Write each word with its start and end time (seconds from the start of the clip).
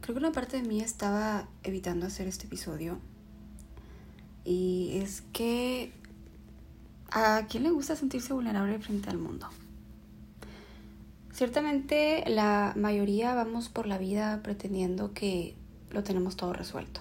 creo 0.00 0.14
que 0.14 0.20
una 0.20 0.32
parte 0.32 0.60
de 0.60 0.68
mí 0.68 0.80
estaba 0.80 1.48
evitando 1.62 2.06
hacer 2.06 2.28
este 2.28 2.46
episodio. 2.46 2.98
Y 4.44 4.98
es 5.02 5.22
que 5.32 5.92
¿a 7.10 7.46
quién 7.48 7.62
le 7.64 7.70
gusta 7.70 7.96
sentirse 7.96 8.32
vulnerable 8.32 8.78
frente 8.78 9.10
al 9.10 9.18
mundo? 9.18 9.48
Ciertamente 11.32 12.24
la 12.26 12.72
mayoría 12.76 13.34
vamos 13.34 13.68
por 13.68 13.86
la 13.86 13.98
vida 13.98 14.40
pretendiendo 14.42 15.12
que 15.12 15.54
lo 15.90 16.02
tenemos 16.02 16.36
todo 16.36 16.52
resuelto. 16.52 17.00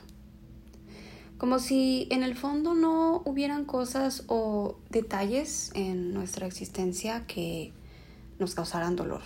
Como 1.37 1.59
si 1.59 2.07
en 2.11 2.23
el 2.23 2.35
fondo 2.35 2.73
no 2.73 3.21
hubieran 3.25 3.65
cosas 3.65 4.23
o 4.27 4.77
detalles 4.89 5.71
en 5.75 6.13
nuestra 6.13 6.47
existencia 6.47 7.25
que 7.27 7.73
nos 8.39 8.55
causaran 8.55 8.95
dolor. 8.95 9.21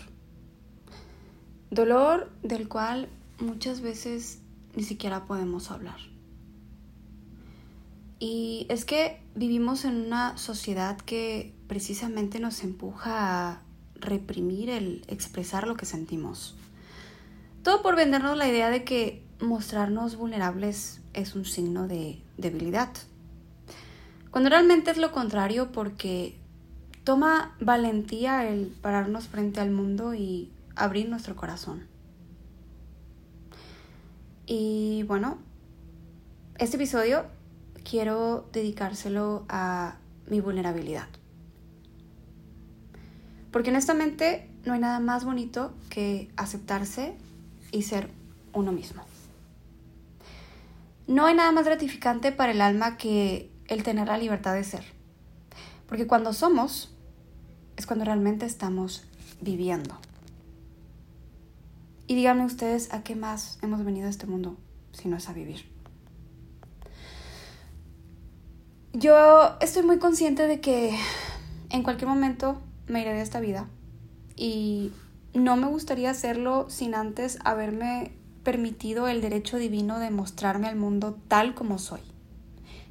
Dolor 1.69 2.29
del 2.43 2.67
cual 2.67 3.07
muchas 3.41 3.81
veces 3.81 4.39
ni 4.75 4.83
siquiera 4.83 5.25
podemos 5.25 5.71
hablar. 5.71 5.97
Y 8.19 8.67
es 8.69 8.85
que 8.85 9.21
vivimos 9.33 9.83
en 9.83 9.95
una 9.95 10.37
sociedad 10.37 10.97
que 10.97 11.55
precisamente 11.67 12.39
nos 12.39 12.63
empuja 12.63 13.49
a 13.49 13.61
reprimir 13.95 14.69
el 14.69 15.03
expresar 15.07 15.67
lo 15.67 15.75
que 15.75 15.85
sentimos. 15.85 16.55
Todo 17.63 17.81
por 17.81 17.95
vendernos 17.95 18.37
la 18.37 18.47
idea 18.47 18.69
de 18.69 18.83
que 18.83 19.23
mostrarnos 19.39 20.15
vulnerables 20.17 21.01
es 21.13 21.35
un 21.35 21.45
signo 21.45 21.87
de 21.87 22.21
debilidad. 22.37 22.89
Cuando 24.29 24.49
realmente 24.49 24.91
es 24.91 24.97
lo 24.97 25.11
contrario 25.11 25.71
porque 25.71 26.37
toma 27.03 27.55
valentía 27.59 28.47
el 28.47 28.67
pararnos 28.67 29.27
frente 29.27 29.59
al 29.59 29.71
mundo 29.71 30.13
y 30.13 30.51
abrir 30.75 31.09
nuestro 31.09 31.35
corazón. 31.35 31.90
Y 34.45 35.03
bueno, 35.03 35.37
este 36.57 36.77
episodio 36.77 37.25
quiero 37.83 38.49
dedicárselo 38.51 39.45
a 39.49 39.95
mi 40.27 40.39
vulnerabilidad. 40.39 41.07
Porque 43.51 43.69
honestamente 43.69 44.49
no 44.65 44.73
hay 44.73 44.79
nada 44.79 44.99
más 44.99 45.25
bonito 45.25 45.73
que 45.89 46.31
aceptarse 46.37 47.15
y 47.71 47.83
ser 47.83 48.09
uno 48.53 48.71
mismo. 48.71 49.03
No 51.07 51.25
hay 51.25 51.35
nada 51.35 51.51
más 51.51 51.65
gratificante 51.65 52.31
para 52.31 52.51
el 52.51 52.61
alma 52.61 52.97
que 52.97 53.51
el 53.67 53.83
tener 53.83 54.07
la 54.07 54.17
libertad 54.17 54.53
de 54.53 54.63
ser. 54.63 54.85
Porque 55.87 56.07
cuando 56.07 56.31
somos 56.31 56.95
es 57.75 57.85
cuando 57.85 58.05
realmente 58.05 58.45
estamos 58.45 59.03
viviendo. 59.41 59.97
Y 62.11 62.15
díganme 62.15 62.43
ustedes 62.43 62.93
a 62.93 63.03
qué 63.03 63.15
más 63.15 63.57
hemos 63.61 63.85
venido 63.85 64.07
a 64.07 64.09
este 64.09 64.27
mundo 64.27 64.57
si 64.91 65.07
no 65.07 65.15
es 65.15 65.29
a 65.29 65.31
vivir. 65.31 65.63
Yo 68.91 69.57
estoy 69.61 69.83
muy 69.83 69.97
consciente 69.97 70.45
de 70.45 70.59
que 70.59 70.93
en 71.69 71.83
cualquier 71.83 72.09
momento 72.09 72.61
me 72.85 72.99
iré 72.99 73.13
de 73.13 73.21
esta 73.21 73.39
vida 73.39 73.69
y 74.35 74.91
no 75.33 75.55
me 75.55 75.67
gustaría 75.67 76.09
hacerlo 76.09 76.69
sin 76.69 76.95
antes 76.95 77.39
haberme 77.45 78.11
permitido 78.43 79.07
el 79.07 79.21
derecho 79.21 79.55
divino 79.55 79.97
de 79.97 80.11
mostrarme 80.11 80.67
al 80.67 80.75
mundo 80.75 81.17
tal 81.29 81.55
como 81.55 81.79
soy, 81.79 82.01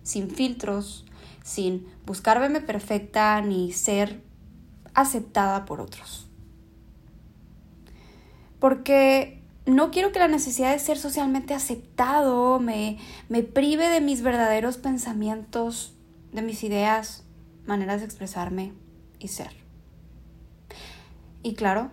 sin 0.02 0.30
filtros, 0.30 1.04
sin 1.44 1.86
buscar 2.06 2.40
verme 2.40 2.62
perfecta 2.62 3.38
ni 3.42 3.70
ser 3.72 4.22
aceptada 4.94 5.66
por 5.66 5.82
otros. 5.82 6.29
Porque 8.60 9.42
no 9.66 9.90
quiero 9.90 10.12
que 10.12 10.18
la 10.18 10.28
necesidad 10.28 10.72
de 10.72 10.78
ser 10.78 10.98
socialmente 10.98 11.54
aceptado 11.54 12.60
me, 12.60 12.98
me 13.28 13.42
prive 13.42 13.88
de 13.88 14.00
mis 14.00 14.22
verdaderos 14.22 14.76
pensamientos, 14.76 15.94
de 16.32 16.42
mis 16.42 16.62
ideas, 16.62 17.24
maneras 17.66 18.00
de 18.00 18.06
expresarme 18.06 18.72
y 19.18 19.28
ser. 19.28 19.52
Y 21.42 21.54
claro, 21.54 21.90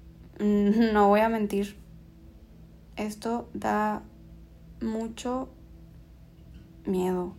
no 0.38 1.08
voy 1.08 1.20
a 1.20 1.28
mentir, 1.28 1.76
esto 2.96 3.48
da 3.54 4.02
mucho 4.80 5.48
miedo. 6.84 7.34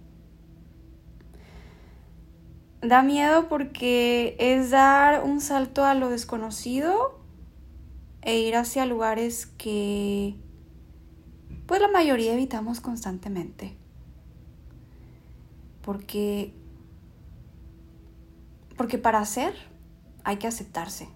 Da 2.82 3.04
miedo 3.04 3.50
porque 3.50 4.38
es 4.40 4.70
dar 4.70 5.24
un 5.24 5.42
salto 5.42 5.84
a 5.84 5.96
lo 5.96 6.10
desconocido 6.10 7.19
e 8.22 8.40
ir 8.40 8.56
hacia 8.56 8.86
lugares 8.86 9.46
que 9.46 10.36
pues 11.66 11.82
la 11.82 11.88
mayoría 11.88 12.34
evitamos 12.34 12.82
constantemente. 12.82 13.78
Porque 15.82 16.54
porque 18.76 18.98
para 18.98 19.20
hacer 19.20 19.54
hay 20.24 20.38
que 20.38 20.48
aceptarse. 20.48 21.10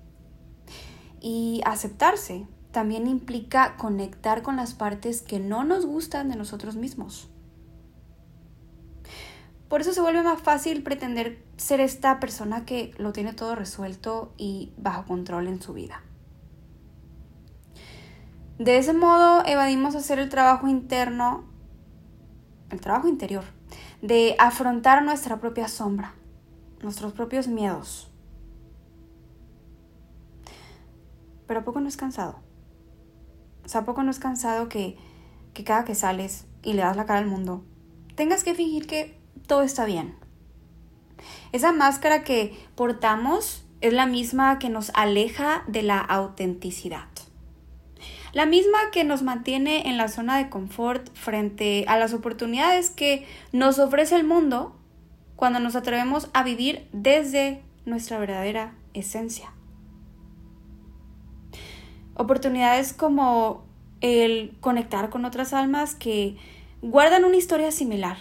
Y 1.21 1.61
aceptarse 1.65 2.45
también 2.71 3.07
implica 3.07 3.77
conectar 3.77 4.41
con 4.41 4.57
las 4.57 4.73
partes 4.73 5.21
que 5.21 5.39
no 5.39 5.63
nos 5.63 5.85
gustan 5.85 6.29
de 6.29 6.35
nosotros 6.35 6.75
mismos. 6.75 7.29
Por 9.69 9.81
eso 9.81 9.93
se 9.93 10.01
vuelve 10.01 10.21
más 10.21 10.41
fácil 10.41 10.83
pretender 10.83 11.43
ser 11.57 11.79
esta 11.79 12.19
persona 12.19 12.65
que 12.65 12.93
lo 12.97 13.13
tiene 13.13 13.33
todo 13.33 13.55
resuelto 13.55 14.33
y 14.37 14.71
bajo 14.77 15.05
control 15.05 15.47
en 15.47 15.61
su 15.61 15.73
vida. 15.73 16.03
De 18.63 18.77
ese 18.77 18.93
modo 18.93 19.43
evadimos 19.45 19.93
hacer 19.93 20.19
el 20.19 20.29
trabajo 20.29 20.69
interno, 20.69 21.43
el 22.69 22.79
trabajo 22.79 23.09
interior, 23.09 23.43
de 24.01 24.37
afrontar 24.39 25.03
nuestra 25.03 25.41
propia 25.41 25.67
sombra, 25.67 26.13
nuestros 26.81 27.11
propios 27.11 27.49
miedos, 27.49 28.09
pero 31.45 31.59
¿a 31.59 31.63
poco 31.65 31.81
no 31.81 31.89
es 31.89 31.97
cansado? 31.97 32.39
O 33.65 33.67
sea, 33.67 33.81
¿a 33.81 33.83
poco 33.83 34.01
no 34.01 34.11
es 34.11 34.19
cansado 34.19 34.69
que, 34.69 34.95
que 35.53 35.65
cada 35.65 35.83
que 35.83 35.93
sales 35.93 36.45
y 36.63 36.71
le 36.71 36.83
das 36.83 36.95
la 36.95 37.05
cara 37.05 37.19
al 37.19 37.27
mundo, 37.27 37.65
tengas 38.15 38.45
que 38.45 38.55
fingir 38.55 38.87
que 38.87 39.19
todo 39.45 39.63
está 39.63 39.83
bien? 39.83 40.15
Esa 41.51 41.73
máscara 41.73 42.23
que 42.23 42.57
portamos 42.75 43.65
es 43.81 43.91
la 43.91 44.05
misma 44.05 44.57
que 44.57 44.69
nos 44.69 44.89
aleja 44.93 45.65
de 45.67 45.83
la 45.83 45.99
autenticidad. 45.99 47.12
La 48.33 48.47
misma 48.47 48.79
que 48.91 49.03
nos 49.03 49.21
mantiene 49.21 49.87
en 49.87 49.97
la 49.97 50.07
zona 50.07 50.37
de 50.37 50.49
confort 50.49 51.07
frente 51.13 51.85
a 51.87 51.99
las 51.99 52.15
oportunidades 52.15 52.89
que 52.89 53.27
nos 53.51 53.77
ofrece 53.77 54.15
el 54.15 54.23
mundo 54.23 54.75
cuando 55.35 55.59
nos 55.59 55.75
atrevemos 55.75 56.29
a 56.33 56.43
vivir 56.43 56.87
desde 56.91 57.61
nuestra 57.85 58.17
verdadera 58.17 58.73
esencia. 58.95 59.51
Oportunidades 62.15 62.93
como 62.93 63.65
el 64.01 64.57
conectar 64.61 65.11
con 65.11 65.25
otras 65.25 65.53
almas 65.53 65.93
que 65.93 66.35
guardan 66.81 67.25
una 67.25 67.37
historia 67.37 67.71
similar. 67.71 68.17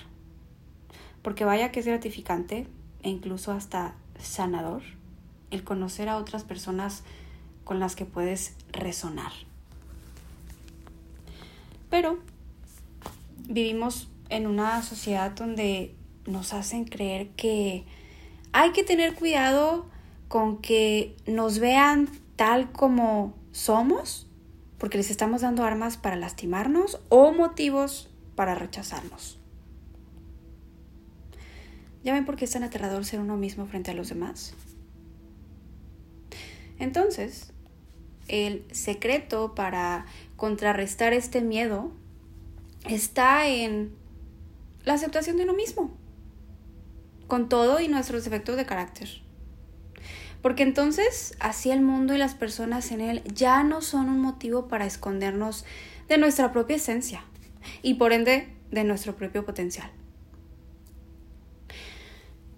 Porque 1.23 1.47
vaya 1.47 1.73
que 1.73 1.81
es 1.81 1.87
gratificante 1.87 2.67
e 3.03 3.09
incluso 3.09 3.51
hasta 3.53 3.95
sanador 4.19 4.83
el 5.51 5.65
conocer 5.65 6.11
a 6.11 6.19
otras 6.19 6.45
personas 6.45 7.03
con 7.65 7.81
las 7.81 7.97
que 7.97 8.05
puedes 8.05 8.57
resonar. 8.73 9.33
Pero 11.93 12.19
vivimos 13.47 14.09
en 14.31 14.47
una 14.47 14.81
sociedad 14.81 15.33
donde 15.33 15.95
nos 16.27 16.55
hacen 16.55 16.87
creer 16.87 17.29
que 17.37 17.85
hay 18.53 18.73
que 18.73 18.83
tener 18.83 19.15
cuidado 19.15 19.85
con 20.29 20.63
que 20.63 21.15
nos 21.27 21.59
vean 21.59 22.09
tal 22.37 22.73
como 22.73 23.35
somos 23.51 24.27
porque 24.79 24.97
les 24.97 25.11
estamos 25.11 25.43
dando 25.43 25.65
armas 25.65 25.99
para 25.99 26.17
lastimarnos 26.17 26.99
o 27.11 27.31
motivos 27.31 28.09
para 28.37 28.55
rechazarnos. 28.55 29.39
¿Ya 32.05 32.15
ven 32.15 32.25
por 32.25 32.37
qué 32.37 32.47
es 32.47 32.51
tan 32.53 32.63
aterrador 32.63 33.05
ser 33.05 33.21
uno 33.21 33.37
mismo 33.37 33.67
frente 33.67 33.91
a 33.91 33.95
los 33.95 34.09
demás? 34.09 34.55
Entonces, 36.79 37.52
el 38.29 38.65
secreto 38.73 39.55
para 39.55 40.07
contrarrestar 40.37 41.13
este 41.13 41.41
miedo 41.41 41.93
está 42.89 43.47
en 43.49 43.95
la 44.85 44.95
aceptación 44.95 45.37
de 45.37 45.45
uno 45.45 45.55
mismo, 45.55 45.97
con 47.27 47.49
todo 47.49 47.81
y 47.81 47.89
nuestros 47.89 48.25
defectos 48.25 48.57
de 48.57 48.67
carácter. 48.67 49.09
Porque 50.43 50.65
entonces 50.65 51.37
así 51.39 51.71
el 51.71 51.81
mundo 51.81 52.15
y 52.15 52.19
las 52.19 52.35
personas 52.35 52.91
en 52.91 53.01
él 53.01 53.23
ya 53.33 53.63
no 53.63 53.81
son 53.81 54.09
un 54.09 54.21
motivo 54.21 54.67
para 54.67 54.87
escondernos 54.87 55.65
de 56.09 56.19
nuestra 56.19 56.53
propia 56.53 56.77
esencia 56.77 57.25
y 57.83 57.95
por 57.95 58.13
ende 58.13 58.49
de 58.73 58.83
nuestro 58.83 59.15
propio 59.15 59.47
potencial. 59.47 59.89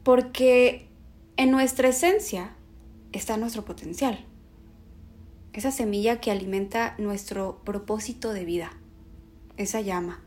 Porque 0.03 0.89
en 1.37 1.51
nuestra 1.51 1.89
esencia 1.89 2.55
está 3.13 3.37
nuestro 3.37 3.65
potencial, 3.65 4.25
esa 5.55 5.71
semilla 5.71 6.21
que 6.21 6.31
alimenta 6.31 6.95
nuestro 6.99 7.61
propósito 7.65 8.33
de 8.33 8.45
vida, 8.45 8.73
esa 9.57 9.81
llama. 9.81 10.21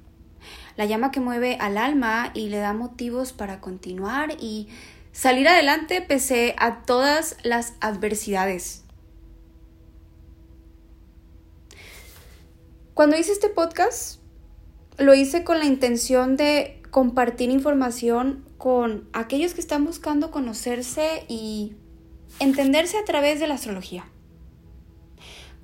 La 0.78 0.86
llama 0.86 1.12
que 1.12 1.20
mueve 1.20 1.58
al 1.60 1.78
alma 1.78 2.32
y 2.34 2.48
le 2.48 2.58
da 2.58 2.74
motivos 2.74 3.34
para 3.34 3.60
continuar 3.60 4.38
y 4.40 4.70
salir 5.12 5.48
adelante 5.48 6.02
pese 6.02 6.56
a 6.58 6.84
todas 6.84 7.38
las 7.44 7.74
adversidades. 7.82 8.84
Cuando 12.94 13.18
hice 13.18 13.34
este 13.34 13.50
podcast, 13.50 14.22
lo 14.98 15.14
hice 15.14 15.44
con 15.44 15.60
la 15.60 15.66
intención 15.66 16.38
de 16.38 16.82
compartir 16.90 17.50
información 17.50 18.46
con 18.58 19.08
aquellos 19.14 19.54
que 19.54 19.62
están 19.62 19.86
buscando 19.86 20.32
conocerse 20.32 21.26
y 21.28 21.76
entenderse 22.40 22.98
a 22.98 23.06
través 23.06 23.40
de 23.40 23.48
la 23.48 23.56
astrología. 23.56 24.06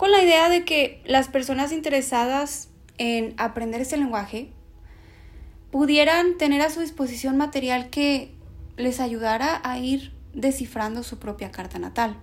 Con 0.03 0.11
la 0.11 0.21
idea 0.21 0.49
de 0.49 0.65
que 0.65 1.01
las 1.05 1.29
personas 1.29 1.71
interesadas 1.71 2.67
en 2.97 3.33
aprender 3.37 3.79
este 3.79 3.95
lenguaje 3.95 4.51
pudieran 5.71 6.37
tener 6.37 6.59
a 6.59 6.69
su 6.69 6.81
disposición 6.81 7.37
material 7.37 7.89
que 7.89 8.35
les 8.75 8.99
ayudara 8.99 9.61
a 9.63 9.79
ir 9.79 10.11
descifrando 10.33 11.03
su 11.03 11.19
propia 11.19 11.51
carta 11.51 11.79
natal. 11.79 12.17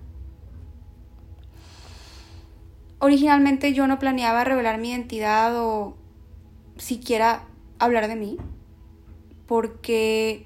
Originalmente 2.99 3.73
yo 3.73 3.87
no 3.87 3.99
planeaba 3.99 4.45
revelar 4.45 4.77
mi 4.77 4.91
identidad 4.91 5.59
o 5.59 5.97
siquiera 6.77 7.47
hablar 7.79 8.09
de 8.09 8.17
mí, 8.17 8.37
porque 9.47 10.45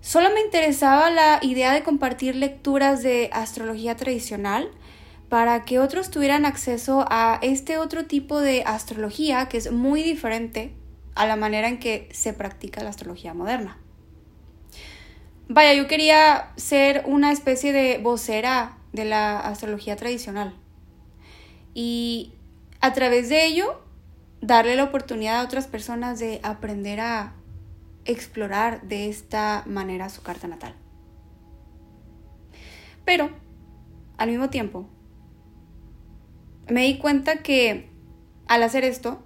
solo 0.00 0.30
me 0.32 0.40
interesaba 0.40 1.10
la 1.10 1.38
idea 1.42 1.74
de 1.74 1.82
compartir 1.82 2.34
lecturas 2.34 3.02
de 3.02 3.28
astrología 3.34 3.94
tradicional 3.96 4.70
para 5.28 5.64
que 5.64 5.78
otros 5.78 6.10
tuvieran 6.10 6.46
acceso 6.46 7.04
a 7.10 7.38
este 7.42 7.78
otro 7.78 8.06
tipo 8.06 8.40
de 8.40 8.62
astrología 8.64 9.48
que 9.48 9.58
es 9.58 9.72
muy 9.72 10.02
diferente 10.02 10.74
a 11.14 11.26
la 11.26 11.36
manera 11.36 11.68
en 11.68 11.78
que 11.78 12.08
se 12.12 12.32
practica 12.32 12.82
la 12.82 12.90
astrología 12.90 13.34
moderna. 13.34 13.78
Vaya, 15.48 15.74
yo 15.74 15.86
quería 15.86 16.52
ser 16.56 17.04
una 17.06 17.32
especie 17.32 17.72
de 17.72 17.98
vocera 17.98 18.78
de 18.92 19.04
la 19.04 19.40
astrología 19.40 19.96
tradicional 19.96 20.54
y 21.74 22.32
a 22.80 22.92
través 22.92 23.28
de 23.28 23.46
ello 23.46 23.80
darle 24.40 24.76
la 24.76 24.84
oportunidad 24.84 25.40
a 25.40 25.44
otras 25.44 25.66
personas 25.66 26.18
de 26.18 26.40
aprender 26.42 27.00
a 27.00 27.34
explorar 28.04 28.82
de 28.82 29.08
esta 29.08 29.62
manera 29.66 30.08
su 30.08 30.22
carta 30.22 30.46
natal. 30.46 30.74
Pero, 33.04 33.30
al 34.18 34.30
mismo 34.30 34.50
tiempo, 34.50 34.88
me 36.68 36.82
di 36.82 36.98
cuenta 36.98 37.42
que 37.42 37.88
al 38.46 38.62
hacer 38.62 38.84
esto, 38.84 39.22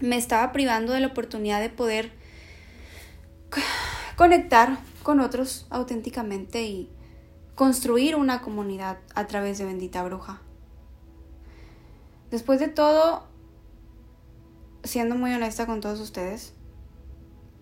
me 0.00 0.16
estaba 0.16 0.52
privando 0.52 0.92
de 0.92 1.00
la 1.00 1.08
oportunidad 1.08 1.60
de 1.60 1.70
poder 1.70 2.12
conectar 4.16 4.78
con 5.02 5.20
otros 5.20 5.66
auténticamente 5.70 6.62
y 6.64 6.90
construir 7.54 8.16
una 8.16 8.40
comunidad 8.40 8.98
a 9.14 9.26
través 9.26 9.58
de 9.58 9.66
Bendita 9.66 10.02
Bruja. 10.02 10.40
Después 12.30 12.60
de 12.60 12.68
todo, 12.68 13.24
siendo 14.84 15.16
muy 15.16 15.32
honesta 15.32 15.66
con 15.66 15.80
todos 15.80 16.00
ustedes, 16.00 16.54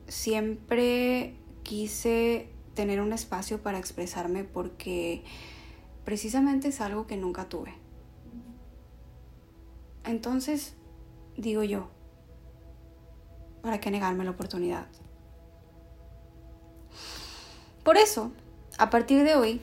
siempre 0.07 1.35
quise 1.63 2.49
tener 2.75 3.01
un 3.01 3.13
espacio 3.13 3.63
para 3.63 3.79
expresarme 3.79 4.45
porque 4.45 5.25
precisamente 6.05 6.69
es 6.69 6.81
algo 6.81 7.07
que 7.07 7.17
nunca 7.17 7.49
tuve. 7.49 7.75
Entonces, 10.09 10.73
digo 11.37 11.63
yo, 11.63 11.91
¿para 13.61 13.79
qué 13.79 13.91
negarme 13.91 14.25
la 14.25 14.31
oportunidad? 14.31 14.87
Por 17.85 17.99
eso, 17.99 18.33
a 18.79 18.89
partir 18.89 19.23
de 19.23 19.35
hoy, 19.35 19.61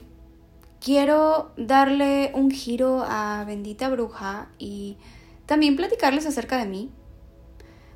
quiero 0.80 1.50
darle 1.56 2.30
un 2.32 2.52
giro 2.52 3.04
a 3.08 3.42
Bendita 3.44 3.88
Bruja 3.88 4.48
y 4.56 4.98
también 5.46 5.74
platicarles 5.74 6.26
acerca 6.26 6.58
de 6.58 6.66
mí, 6.66 6.92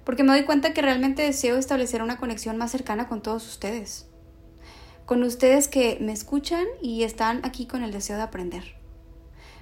porque 0.02 0.24
me 0.24 0.32
doy 0.32 0.44
cuenta 0.44 0.74
que 0.74 0.82
realmente 0.82 1.22
deseo 1.22 1.56
establecer 1.56 2.02
una 2.02 2.18
conexión 2.18 2.56
más 2.56 2.72
cercana 2.72 3.06
con 3.06 3.22
todos 3.22 3.46
ustedes, 3.46 4.08
con 5.06 5.22
ustedes 5.22 5.68
que 5.68 5.98
me 6.00 6.10
escuchan 6.10 6.66
y 6.82 7.04
están 7.04 7.42
aquí 7.44 7.66
con 7.66 7.84
el 7.84 7.92
deseo 7.92 8.16
de 8.16 8.22
aprender, 8.22 8.74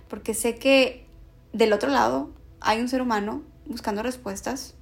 porque 0.08 0.32
sé 0.32 0.54
que 0.54 1.06
del 1.52 1.74
otro 1.74 1.90
lado 1.90 2.37
hay 2.60 2.80
un 2.80 2.88
ser 2.88 3.02
humano 3.02 3.42
buscando 3.66 4.02
respuestas 4.02 4.74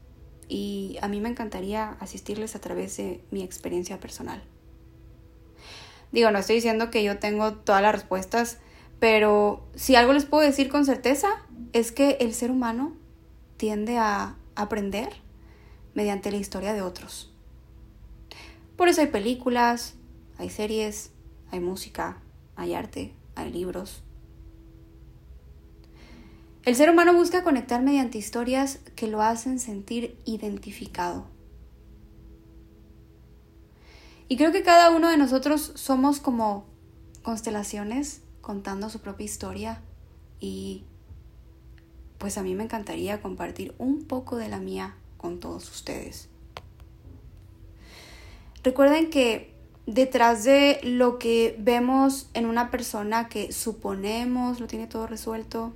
y 0.49 0.99
a 1.02 1.08
mí 1.08 1.20
me 1.20 1.28
encantaría 1.28 1.96
asistirles 2.00 2.55
a 2.55 2.61
través 2.61 2.96
de 2.96 3.25
mi 3.31 3.43
experiencia 3.43 3.99
personal. 3.99 4.43
Digo, 6.12 6.31
no 6.31 6.38
estoy 6.38 6.56
diciendo 6.56 6.90
que 6.90 7.02
yo 7.02 7.19
tengo 7.19 7.55
todas 7.55 7.82
las 7.82 7.93
respuestas, 7.93 8.58
pero 9.00 9.67
si 9.75 9.96
algo 9.96 10.12
les 10.12 10.25
puedo 10.25 10.46
decir 10.46 10.69
con 10.69 10.87
certeza 10.87 11.28
es 11.73 11.93
que 11.93 12.17
el 12.20 12.32
ser 12.32 12.50
humano 12.50 12.94
tiende 13.56 13.99
a 13.99 14.37
aprender 14.55 15.11
mediante 15.94 16.31
la 16.31 16.37
historia 16.37 16.73
de 16.73 16.82
otros. 16.82 17.32
Por 18.76 18.88
eso 18.88 19.00
hay 19.00 19.08
películas, 19.08 19.94
hay 20.38 20.50
series, 20.50 21.11
hay 21.50 21.61
música, 21.61 22.19
hay 22.55 22.75
arte, 22.75 23.14
hay 23.34 23.50
libros. 23.50 24.02
El 26.66 26.74
ser 26.74 26.90
humano 26.90 27.14
busca 27.14 27.44
conectar 27.44 27.80
mediante 27.80 28.18
historias 28.18 28.80
que 28.96 29.06
lo 29.06 29.22
hacen 29.22 29.60
sentir 29.60 30.18
identificado. 30.24 31.28
Y 34.26 34.36
creo 34.36 34.50
que 34.50 34.64
cada 34.64 34.90
uno 34.90 35.08
de 35.08 35.16
nosotros 35.16 35.70
somos 35.76 36.18
como 36.18 36.66
constelaciones 37.22 38.22
contando 38.40 38.90
su 38.90 38.98
propia 38.98 39.24
historia 39.24 39.80
y 40.40 40.82
pues 42.18 42.36
a 42.36 42.42
mí 42.42 42.56
me 42.56 42.64
encantaría 42.64 43.22
compartir 43.22 43.72
un 43.78 44.02
poco 44.02 44.36
de 44.36 44.48
la 44.48 44.58
mía 44.58 44.96
con 45.18 45.38
todos 45.38 45.70
ustedes. 45.70 46.28
Recuerden 48.64 49.10
que 49.10 49.54
detrás 49.86 50.42
de 50.42 50.80
lo 50.82 51.20
que 51.20 51.54
vemos 51.60 52.28
en 52.34 52.44
una 52.44 52.72
persona 52.72 53.28
que 53.28 53.52
suponemos 53.52 54.58
lo 54.58 54.66
tiene 54.66 54.88
todo 54.88 55.06
resuelto, 55.06 55.72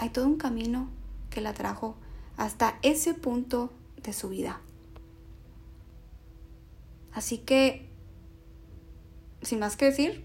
hay 0.00 0.08
todo 0.08 0.26
un 0.26 0.38
camino 0.38 0.88
que 1.28 1.42
la 1.42 1.52
trajo 1.52 1.94
hasta 2.38 2.78
ese 2.80 3.12
punto 3.12 3.70
de 4.02 4.14
su 4.14 4.30
vida. 4.30 4.58
Así 7.12 7.36
que, 7.36 7.86
sin 9.42 9.58
más 9.58 9.76
que 9.76 9.84
decir, 9.84 10.24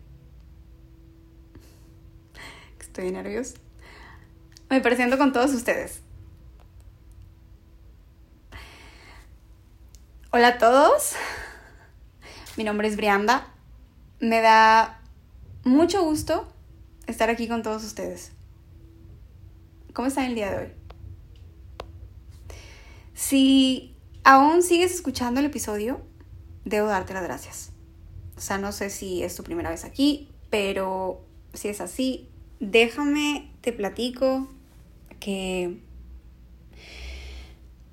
estoy 2.79 3.11
nerviosa. 3.11 3.57
Me 4.69 4.79
presento 4.79 5.17
con 5.17 5.33
todos 5.33 5.53
ustedes. 5.53 5.99
Hola 10.31 10.47
a 10.47 10.57
todos. 10.57 11.15
Mi 12.55 12.63
nombre 12.63 12.87
es 12.87 12.95
Brianda. 12.95 13.45
Me 14.21 14.39
da 14.39 15.01
mucho 15.65 16.01
gusto 16.01 16.47
estar 17.07 17.29
aquí 17.29 17.49
con 17.49 17.61
todos 17.61 17.83
ustedes. 17.83 18.34
¿Cómo 19.95 20.09
están 20.09 20.25
el 20.25 20.35
día 20.35 20.51
de 20.51 20.57
hoy? 20.57 20.71
Si 23.13 23.95
aún 24.25 24.61
sigues 24.61 24.93
escuchando 24.93 25.39
el 25.39 25.45
episodio, 25.45 26.01
debo 26.65 26.87
darte 26.87 27.13
las 27.13 27.23
gracias. 27.23 27.71
O 28.35 28.41
sea, 28.41 28.57
no 28.57 28.73
sé 28.73 28.89
si 28.89 29.23
es 29.23 29.35
tu 29.35 29.43
primera 29.43 29.69
vez 29.69 29.85
aquí, 29.85 30.27
pero 30.49 31.25
si 31.53 31.69
es 31.69 31.79
así, 31.79 32.27
déjame, 32.59 33.53
te 33.61 33.71
platico 33.71 34.49
que 35.21 35.79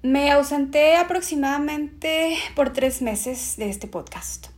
me 0.03 0.33
ausenté 0.33 0.97
aproximadamente 0.97 2.37
por 2.57 2.73
tres 2.73 3.01
meses 3.01 3.55
de 3.57 3.71
este 3.71 3.87
podcast. 3.87 4.49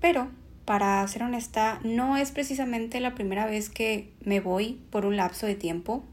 Pero, 0.00 0.28
para 0.66 1.04
ser 1.08 1.24
honesta, 1.24 1.80
no 1.82 2.16
es 2.16 2.30
precisamente 2.30 3.00
la 3.00 3.16
primera 3.16 3.44
vez 3.44 3.70
que 3.70 4.12
me 4.20 4.38
voy 4.38 4.80
por 4.90 5.04
un 5.04 5.16
lapso 5.16 5.46
de 5.46 5.56
tiempo. 5.56 6.04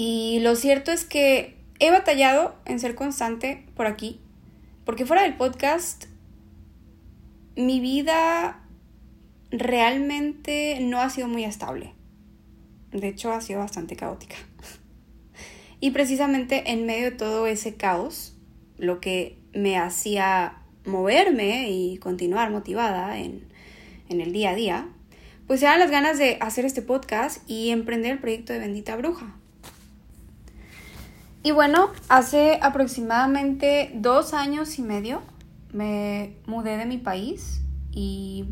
Y 0.00 0.38
lo 0.42 0.54
cierto 0.54 0.92
es 0.92 1.04
que 1.04 1.56
he 1.80 1.90
batallado 1.90 2.54
en 2.66 2.78
ser 2.78 2.94
constante 2.94 3.66
por 3.74 3.88
aquí 3.88 4.20
porque 4.84 5.04
fuera 5.04 5.24
del 5.24 5.34
podcast, 5.34 6.04
mi 7.56 7.80
vida 7.80 8.62
realmente 9.50 10.78
no 10.80 11.00
ha 11.00 11.10
sido 11.10 11.26
muy 11.26 11.42
estable. 11.42 11.94
De 12.92 13.08
hecho, 13.08 13.32
ha 13.32 13.40
sido 13.40 13.58
bastante 13.58 13.96
caótica. 13.96 14.36
Y 15.80 15.90
precisamente 15.90 16.70
en 16.70 16.86
medio 16.86 17.10
de 17.10 17.16
todo 17.16 17.48
ese 17.48 17.74
caos, 17.74 18.36
lo 18.76 19.00
que 19.00 19.36
me 19.52 19.78
hacía 19.78 20.62
moverme 20.84 21.72
y 21.72 21.98
continuar 21.98 22.52
motivada 22.52 23.18
en, 23.18 23.48
en 24.08 24.20
el 24.20 24.32
día 24.32 24.50
a 24.50 24.54
día, 24.54 24.88
pues 25.48 25.60
eran 25.62 25.80
las 25.80 25.90
ganas 25.90 26.18
de 26.18 26.38
hacer 26.40 26.64
este 26.64 26.82
podcast 26.82 27.42
y 27.50 27.70
emprender 27.70 28.12
el 28.12 28.20
proyecto 28.20 28.52
de 28.52 28.60
Bendita 28.60 28.94
Bruja. 28.94 29.36
Y 31.48 31.50
bueno, 31.50 31.88
hace 32.10 32.58
aproximadamente 32.60 33.90
dos 33.94 34.34
años 34.34 34.78
y 34.78 34.82
medio 34.82 35.22
me 35.72 36.36
mudé 36.44 36.76
de 36.76 36.84
mi 36.84 36.98
país 36.98 37.62
y 37.90 38.50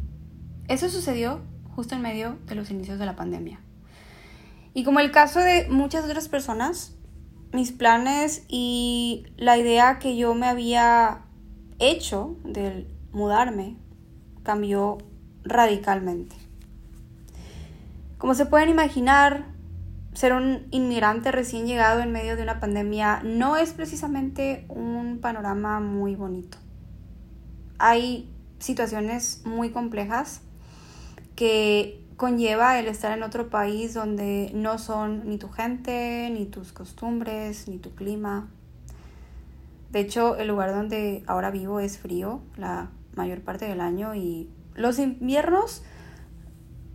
eso 0.66 0.88
sucedió 0.88 1.42
justo 1.74 1.94
en 1.94 2.00
medio 2.00 2.38
de 2.46 2.54
los 2.54 2.70
inicios 2.70 2.98
de 2.98 3.04
la 3.04 3.14
pandemia. 3.14 3.60
Y 4.72 4.82
como 4.82 5.00
el 5.00 5.10
caso 5.10 5.40
de 5.40 5.68
muchas 5.68 6.06
otras 6.06 6.28
personas, 6.28 6.94
mis 7.52 7.70
planes 7.70 8.46
y 8.48 9.26
la 9.36 9.58
idea 9.58 9.98
que 9.98 10.16
yo 10.16 10.34
me 10.34 10.46
había 10.46 11.20
hecho 11.78 12.38
del 12.44 12.88
mudarme 13.12 13.76
cambió 14.42 14.96
radicalmente. 15.44 16.34
Como 18.16 18.34
se 18.34 18.46
pueden 18.46 18.70
imaginar, 18.70 19.44
ser 20.16 20.32
un 20.32 20.66
inmigrante 20.70 21.30
recién 21.30 21.66
llegado 21.66 22.00
en 22.00 22.10
medio 22.10 22.36
de 22.36 22.42
una 22.42 22.58
pandemia 22.58 23.20
no 23.22 23.58
es 23.58 23.74
precisamente 23.74 24.64
un 24.70 25.18
panorama 25.20 25.78
muy 25.78 26.14
bonito. 26.14 26.56
Hay 27.78 28.32
situaciones 28.58 29.42
muy 29.44 29.72
complejas 29.72 30.40
que 31.34 32.02
conlleva 32.16 32.78
el 32.78 32.86
estar 32.86 33.12
en 33.12 33.22
otro 33.22 33.50
país 33.50 33.92
donde 33.92 34.50
no 34.54 34.78
son 34.78 35.28
ni 35.28 35.36
tu 35.36 35.50
gente, 35.50 36.30
ni 36.32 36.46
tus 36.46 36.72
costumbres, 36.72 37.68
ni 37.68 37.76
tu 37.76 37.94
clima. 37.94 38.48
De 39.90 40.00
hecho, 40.00 40.36
el 40.36 40.48
lugar 40.48 40.74
donde 40.74 41.24
ahora 41.26 41.50
vivo 41.50 41.78
es 41.78 41.98
frío 41.98 42.40
la 42.56 42.88
mayor 43.14 43.42
parte 43.42 43.66
del 43.66 43.82
año 43.82 44.14
y 44.14 44.48
los 44.74 44.98
inviernos 44.98 45.82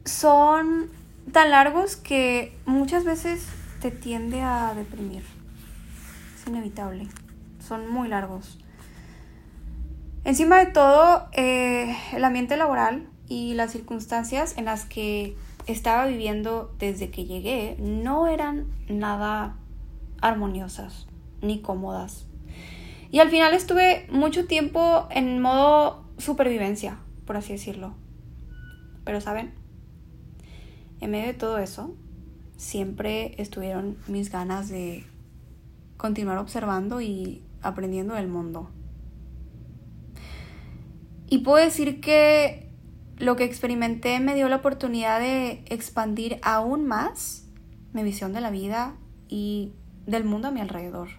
son 0.06 0.90
tan 1.32 1.51
largos 1.51 1.96
que 1.96 2.56
muchas 2.66 3.04
veces 3.04 3.48
te 3.82 3.92
tiende 3.92 4.42
a 4.42 4.74
deprimir. 4.75 5.24
Es 6.36 6.48
inevitable. 6.48 7.08
Son 7.60 7.90
muy 7.90 8.08
largos. 8.08 8.58
Encima 10.24 10.60
de 10.60 10.68
todo, 10.68 11.28
eh, 11.34 11.96
el 12.13 12.24
ambiente 12.24 12.58
laboral 12.58 13.08
y 13.28 13.54
las 13.56 13.72
circunstancias 13.72 14.56
en 14.58 14.66
las 14.66 14.86
que 14.86 15.36
estaba 15.68 16.06
viviendo 16.06 16.75
desde 16.80 17.10
que 17.10 17.25
llegué 17.25 17.75
no 17.80 18.28
eran 18.28 18.68
nada 18.88 19.58
armoniosas 20.22 21.08
ni 21.42 21.62
cómodas. 21.62 22.28
Y 23.10 23.20
al 23.20 23.30
final 23.30 23.54
estuve 23.54 24.08
mucho 24.12 24.46
tiempo 24.46 25.08
en 25.10 25.42
modo 25.42 26.04
supervivencia, 26.18 26.98
por 27.25 27.36
así 27.36 27.54
decirlo. 27.54 27.94
Pero 29.04 29.20
saben, 29.22 29.54
en 31.01 31.12
medio 31.12 31.27
de 31.27 31.34
todo 31.34 31.58
eso, 31.58 31.96
siempre 32.55 33.36
estuvieron 33.41 33.98
mis 34.08 34.31
ganas 34.31 34.70
de 34.70 35.03
continuar 35.98 36.38
observando 36.38 37.01
y 37.01 37.43
aprendiendo 37.62 38.13
del 38.13 38.27
mundo. 38.27 38.70
Y 41.27 41.39
puedo 41.39 41.63
decir 41.63 42.01
que 42.01 42.70
lo 43.17 43.36
que 43.36 43.43
experimenté 43.43 44.20
me 44.20 44.36
dio 44.36 44.50
la 44.50 44.58
oportunidad 44.58 45.20
de 45.20 45.63
expandir 45.67 46.39
aún 46.41 46.88
más 46.88 47.48
mi 47.93 48.03
visión 48.03 48.34
de 48.34 48.41
la 48.41 48.50
vida 48.50 48.96
y 49.27 49.74
del 50.05 50.24
mundo 50.24 50.48
a 50.48 50.51
mi 50.51 50.60
alrededor. 50.60 51.10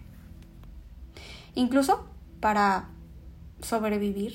Incluso 1.55 2.09
para 2.41 2.89
sobrevivir 3.61 4.35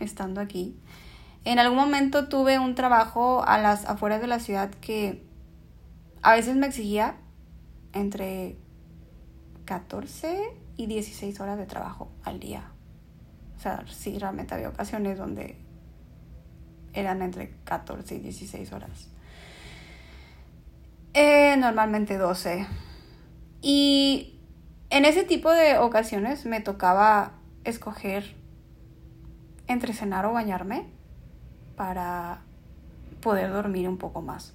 estando 0.00 0.40
aquí. 0.40 0.76
En 1.46 1.60
algún 1.60 1.78
momento 1.78 2.26
tuve 2.26 2.58
un 2.58 2.74
trabajo 2.74 3.44
a 3.46 3.56
las 3.58 3.84
afueras 3.84 4.20
de 4.20 4.26
la 4.26 4.40
ciudad 4.40 4.68
que 4.80 5.22
a 6.20 6.34
veces 6.34 6.56
me 6.56 6.66
exigía 6.66 7.18
entre 7.92 8.56
14 9.64 10.40
y 10.76 10.86
16 10.86 11.38
horas 11.38 11.56
de 11.56 11.66
trabajo 11.66 12.10
al 12.24 12.40
día. 12.40 12.72
O 13.56 13.60
sea, 13.60 13.84
sí, 13.86 14.18
realmente 14.18 14.54
había 14.54 14.70
ocasiones 14.70 15.18
donde 15.18 15.56
eran 16.94 17.22
entre 17.22 17.54
14 17.62 18.16
y 18.16 18.18
16 18.18 18.72
horas. 18.72 19.08
Eh, 21.14 21.54
normalmente 21.58 22.18
12. 22.18 22.66
Y 23.62 24.40
en 24.90 25.04
ese 25.04 25.22
tipo 25.22 25.52
de 25.52 25.78
ocasiones 25.78 26.44
me 26.44 26.60
tocaba 26.60 27.34
escoger 27.62 28.34
entre 29.68 29.92
cenar 29.92 30.26
o 30.26 30.32
bañarme 30.32 30.95
para 31.76 32.40
poder 33.20 33.52
dormir 33.52 33.88
un 33.88 33.98
poco 33.98 34.22
más. 34.22 34.54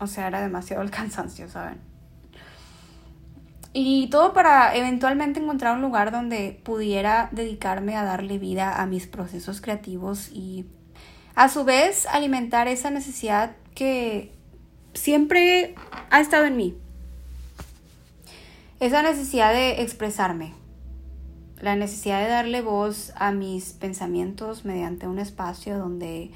O 0.00 0.06
sea, 0.06 0.28
era 0.28 0.40
demasiado 0.40 0.82
el 0.82 0.90
cansancio, 0.92 1.48
¿saben? 1.48 1.80
Y 3.72 4.08
todo 4.08 4.32
para 4.32 4.74
eventualmente 4.74 5.40
encontrar 5.40 5.74
un 5.74 5.82
lugar 5.82 6.10
donde 6.10 6.58
pudiera 6.64 7.28
dedicarme 7.32 7.96
a 7.96 8.04
darle 8.04 8.38
vida 8.38 8.80
a 8.80 8.86
mis 8.86 9.06
procesos 9.06 9.60
creativos 9.60 10.30
y 10.32 10.66
a 11.34 11.48
su 11.48 11.64
vez 11.64 12.06
alimentar 12.06 12.66
esa 12.66 12.90
necesidad 12.90 13.52
que 13.74 14.32
siempre 14.94 15.74
ha 16.10 16.20
estado 16.20 16.46
en 16.46 16.56
mí. 16.56 16.76
Esa 18.80 19.02
necesidad 19.02 19.52
de 19.52 19.82
expresarme, 19.82 20.54
la 21.60 21.76
necesidad 21.76 22.22
de 22.22 22.28
darle 22.28 22.62
voz 22.62 23.12
a 23.16 23.32
mis 23.32 23.72
pensamientos 23.72 24.64
mediante 24.64 25.06
un 25.06 25.18
espacio 25.18 25.78
donde 25.78 26.30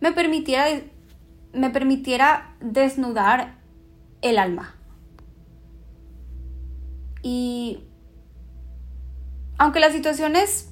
me 0.00 0.12
permitiera, 0.12 0.66
me 1.52 1.70
permitiera 1.70 2.54
desnudar 2.60 3.58
el 4.22 4.38
alma. 4.38 4.74
Y 7.22 7.80
aunque 9.58 9.80
las 9.80 9.92
situaciones 9.92 10.70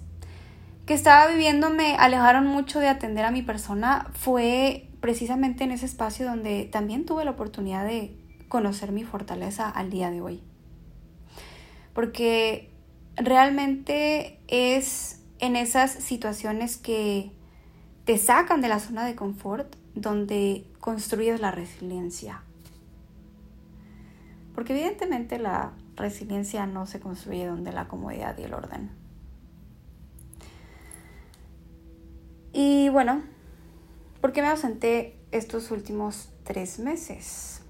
que 0.87 0.95
estaba 0.95 1.27
viviendo 1.29 1.71
me 1.71 1.97
alejaron 1.97 2.47
mucho 2.47 2.81
de 2.81 2.89
atender 2.89 3.25
a 3.25 3.31
mi 3.31 3.43
persona, 3.43 4.11
fue 4.13 4.91
precisamente 5.01 5.65
en 5.65 5.73
ese 5.73 5.87
espacio 5.87 6.27
donde 6.27 6.65
también 6.65 7.07
tuve 7.07 7.25
la 7.25 7.33
oportunidad 7.33 7.85
de 7.85 8.17
conocer 8.49 8.93
mi 8.93 9.05
fortaleza 9.05 9.69
al 9.69 9.91
día 9.91 10.11
de 10.11 10.21
hoy. 10.21 10.43
Porque 11.95 12.74
realmente 13.17 14.41
es 14.49 15.21
en 15.39 15.57
esas 15.57 15.93
situaciones 15.93 16.77
que 16.77 17.33
te 18.05 18.19
sacan 18.19 18.61
de 18.61 18.69
la 18.69 18.81
zona 18.81 19.05
de 19.05 19.15
confort 19.15 19.77
donde 19.95 20.67
construyes 20.81 21.41
la 21.41 21.51
resiliencia. 21.51 22.43
Porque 24.55 24.73
evidentemente 24.73 25.39
la 25.39 25.73
resiliencia 25.97 26.67
no 26.67 26.87
se 26.87 27.01
construye 27.01 27.47
donde 27.47 27.73
la 27.73 27.89
comodidad 27.89 28.37
y 28.39 28.43
el 28.43 28.55
orden. 28.55 28.91
Y 32.53 32.89
bueno, 32.89 33.23
¿por 34.21 34.33
qué 34.33 34.43
me 34.43 34.49
ausenté 34.49 35.17
estos 35.33 35.71
últimos 35.71 36.31
tres 36.45 36.79
meses? 36.79 37.63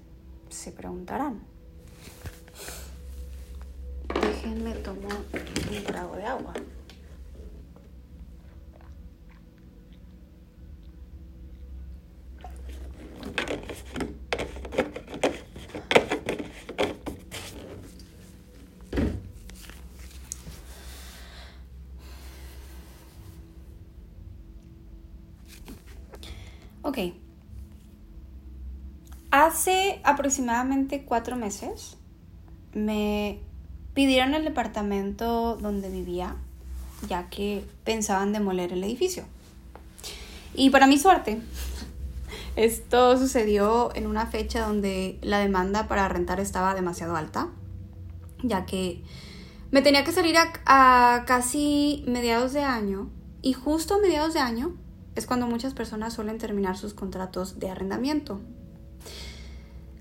Se 0.49 0.71
preguntarán. 0.71 1.54
Déjenme 4.45 4.75
tomar 4.75 5.17
un 5.71 5.83
trago 5.85 6.15
de 6.17 6.23
agua. 6.23 6.53
Ok. 26.83 26.99
Hace 29.31 30.01
aproximadamente 30.03 31.03
cuatro 31.03 31.35
meses 31.35 31.97
me 32.75 33.39
pidieron 33.95 34.35
el 34.35 34.43
departamento 34.43 35.55
donde 35.55 35.89
vivía, 35.89 36.35
ya 37.09 37.29
que 37.29 37.65
pensaban 37.83 38.33
demoler 38.33 38.73
el 38.73 38.83
edificio. 38.83 39.23
Y 40.53 40.69
para 40.69 40.85
mi 40.85 40.99
suerte, 40.99 41.41
esto 42.55 43.17
sucedió 43.17 43.95
en 43.95 44.05
una 44.05 44.27
fecha 44.27 44.67
donde 44.67 45.17
la 45.21 45.39
demanda 45.39 45.87
para 45.87 46.07
rentar 46.09 46.39
estaba 46.39 46.75
demasiado 46.75 47.15
alta, 47.15 47.47
ya 48.43 48.65
que 48.65 49.01
me 49.71 49.81
tenía 49.81 50.03
que 50.03 50.11
salir 50.11 50.35
a, 50.37 51.23
casi 51.25 52.03
mediados 52.05 52.53
de 52.53 52.61
año 52.61 53.09
y 53.41 53.53
justo 53.53 53.95
a 53.95 53.99
mediados 53.99 54.33
de 54.33 54.39
año 54.41 54.75
es 55.15 55.25
cuando 55.25 55.47
muchas 55.47 55.73
personas 55.73 56.13
suelen 56.13 56.37
terminar 56.37 56.77
sus 56.77 56.93
contratos 56.93 57.59
de 57.59 57.69
arrendamiento. 57.69 58.41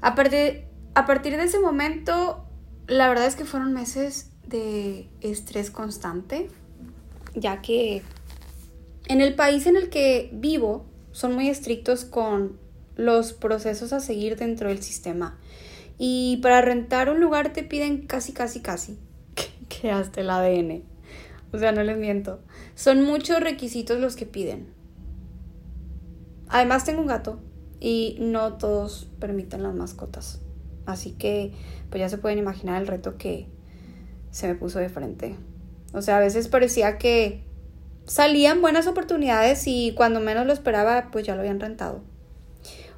A 0.00 0.14
a 0.96 1.06
partir 1.06 1.36
de 1.36 1.44
ese 1.44 1.60
momento, 1.60 2.44
la 2.86 3.08
verdad 3.08 3.26
es 3.26 3.36
que 3.36 3.44
fueron 3.44 3.72
meses 3.72 4.30
de 4.46 5.08
estrés 5.20 5.70
constante, 5.70 6.48
ya 7.34 7.62
que 7.62 8.02
en 9.08 9.20
el 9.20 9.34
país 9.34 9.66
en 9.66 9.76
el 9.76 9.88
que 9.88 10.30
vivo 10.32 10.86
son 11.12 11.34
muy 11.34 11.48
estrictos 11.48 12.04
con 12.04 12.58
los 12.96 13.32
procesos 13.32 13.92
a 13.92 14.00
seguir 14.00 14.36
dentro 14.36 14.68
del 14.68 14.82
sistema. 14.82 15.38
Y 15.98 16.38
para 16.42 16.60
rentar 16.60 17.08
un 17.08 17.20
lugar 17.20 17.52
te 17.52 17.62
piden 17.62 18.06
casi, 18.06 18.32
casi, 18.32 18.60
casi 18.60 18.98
que 19.68 19.90
hasta 19.90 20.20
el 20.20 20.30
ADN. 20.30 20.82
O 21.52 21.58
sea, 21.58 21.72
no 21.72 21.82
les 21.82 21.96
miento. 21.96 22.40
Son 22.74 23.04
muchos 23.04 23.40
requisitos 23.40 24.00
los 24.00 24.16
que 24.16 24.26
piden. 24.26 24.72
Además 26.48 26.84
tengo 26.84 27.00
un 27.00 27.06
gato 27.06 27.40
y 27.80 28.16
no 28.20 28.54
todos 28.54 29.08
permiten 29.20 29.62
las 29.62 29.74
mascotas. 29.74 30.40
Así 30.86 31.12
que 31.12 31.52
pues 31.90 32.00
ya 32.00 32.08
se 32.08 32.18
pueden 32.18 32.38
imaginar 32.38 32.80
el 32.80 32.88
reto 32.88 33.16
que 33.16 33.46
se 34.30 34.48
me 34.48 34.54
puso 34.54 34.78
de 34.78 34.88
frente. 34.88 35.36
O 35.92 36.02
sea, 36.02 36.16
a 36.16 36.20
veces 36.20 36.48
parecía 36.48 36.98
que 36.98 37.44
salían 38.06 38.60
buenas 38.60 38.86
oportunidades 38.86 39.66
y 39.66 39.94
cuando 39.96 40.20
menos 40.20 40.46
lo 40.46 40.52
esperaba 40.52 41.08
pues 41.10 41.24
ya 41.24 41.34
lo 41.34 41.40
habían 41.40 41.60
rentado. 41.60 42.02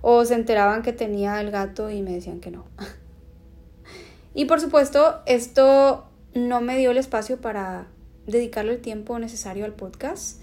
O 0.01 0.25
se 0.25 0.35
enteraban 0.35 0.83
que 0.83 0.93
tenía 0.93 1.41
el 1.41 1.51
gato 1.51 1.91
y 1.91 2.03
me 2.03 2.13
decían 2.13 2.41
que 2.41 2.51
no. 2.51 2.65
y 4.35 4.47
por 4.47 4.61
supuesto, 4.61 5.21
esto 5.27 6.07
no 6.35 6.61
me 6.61 6.77
dio 6.77 6.91
el 6.91 6.99
espacio 6.99 7.41
para 7.41 7.87
dedicarle 8.27 8.73
el 8.73 8.81
tiempo 8.81 9.19
necesario 9.19 9.65
al 9.65 9.73
podcast, 9.73 10.41